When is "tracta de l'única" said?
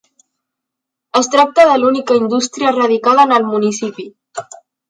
1.35-2.17